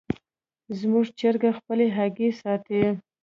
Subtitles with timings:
[0.79, 2.81] زموږ چرګه خپلې هګۍ ساتي.